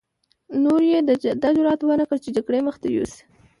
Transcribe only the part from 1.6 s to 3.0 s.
ونه کړ چې جګړې مخته